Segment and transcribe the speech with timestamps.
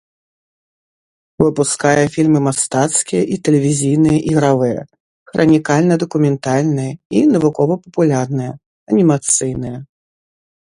[1.43, 4.79] Выпускае фільмы мастацкія і тэлевізійныя ігравыя,
[5.33, 8.51] хранікальна-дакументальныя і навукова-папулярныя,
[8.95, 9.77] анімацыйныя.